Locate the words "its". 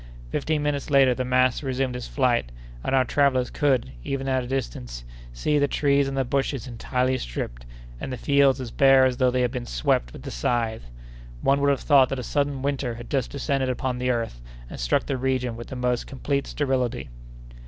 1.95-2.07